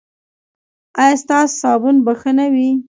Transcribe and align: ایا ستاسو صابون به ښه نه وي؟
ایا 1.01 1.15
ستاسو 1.23 1.53
صابون 1.61 1.95
به 2.05 2.13
ښه 2.19 2.31
نه 2.37 2.45
وي؟ 2.53 2.69